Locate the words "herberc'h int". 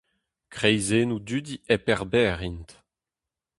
1.89-2.69